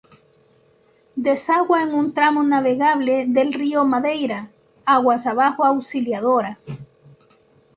[1.15, 4.47] Desagua en un tramo navegable del río Madeira,
[4.83, 6.57] aguas abajo Auxiliadora.